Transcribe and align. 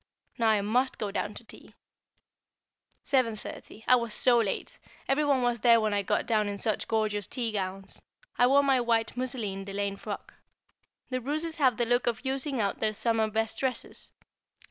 Now 0.39 0.47
I 0.47 0.61
must 0.61 0.97
go 0.97 1.11
down 1.11 1.35
to 1.35 1.43
tea. 1.43 1.75
[Sidenote: 3.03 3.37
Teaching 3.37 3.51
Patience] 3.53 3.67
7.30. 3.83 3.83
I 3.87 3.95
was 3.97 4.13
so 4.15 4.37
late. 4.39 4.79
Every 5.07 5.23
one 5.23 5.43
was 5.43 5.59
there 5.59 5.79
when 5.79 5.93
I 5.93 6.01
got 6.01 6.25
down 6.25 6.47
in 6.47 6.57
such 6.57 6.87
gorgeous 6.87 7.27
tea 7.27 7.51
gowns; 7.51 8.01
I 8.35 8.47
wore 8.47 8.63
my 8.63 8.81
white 8.81 9.15
mousseline 9.15 9.63
delaine 9.63 9.97
frock. 9.97 10.33
The 11.11 11.21
Rooses 11.21 11.57
have 11.57 11.77
the 11.77 11.85
look 11.85 12.07
of 12.07 12.25
using 12.25 12.59
out 12.59 12.79
their 12.79 12.95
summer 12.95 13.29
best 13.29 13.59
dresses. 13.59 14.09